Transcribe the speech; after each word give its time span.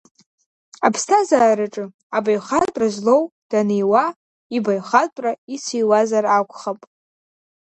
Аԥсҭазаараҿы 0.87 1.85
абаҩхатәра 2.17 2.87
злоу 2.95 3.23
даниуа 3.49 4.05
ибаҩхатәра 4.55 5.31
ициуазар 5.55 6.25
акәхап. 6.37 6.79